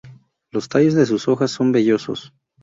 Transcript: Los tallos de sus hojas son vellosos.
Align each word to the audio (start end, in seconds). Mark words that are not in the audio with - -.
Los 0.49 0.67
tallos 0.67 0.95
de 0.95 1.05
sus 1.05 1.27
hojas 1.27 1.51
son 1.51 1.71
vellosos. 1.71 2.33